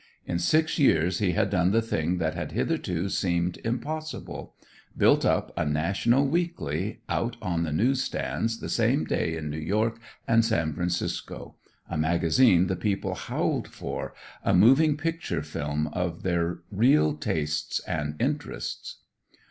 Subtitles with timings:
[0.25, 4.55] In six years he had done the thing that had hitherto seemed impossible:
[4.97, 9.59] built up a national weekly, out on the news stands the same day in New
[9.59, 11.53] York and San Francisco;
[11.87, 18.15] a magazine the people howled for, a moving picture film of their real tastes and
[18.19, 19.03] interests.